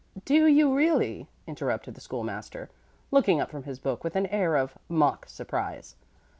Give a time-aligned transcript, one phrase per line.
[0.25, 2.71] "Do you, really?" interrupted the School master,
[3.11, 5.95] looking up from his book with an air of mock surprise.